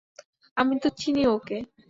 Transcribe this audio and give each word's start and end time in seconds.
আমি 0.57 0.75
তো 0.79 0.89
চিনি 0.97 1.21
ওঁকে। 1.27 1.57